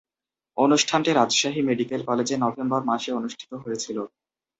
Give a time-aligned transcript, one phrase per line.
[0.57, 4.03] অনুষ্ঠানটি রাজশাহী মেডিকেল কলেজে নভেম্বর মাসে অনুষ্ঠিত হয়েছিলো।